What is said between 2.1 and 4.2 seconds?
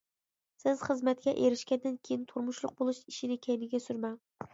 تۇرمۇشلۇق بولۇش ئىشىنى كەينىگە سۈرمەڭ.